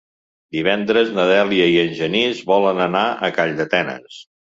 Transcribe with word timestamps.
Divendres 0.55 1.09
na 1.17 1.25
Dèlia 1.31 1.67
i 1.73 1.75
en 1.81 1.93
Genís 1.99 2.39
volen 2.53 2.81
anar 2.87 3.03
a 3.29 3.29
Calldetenes. 3.37 4.19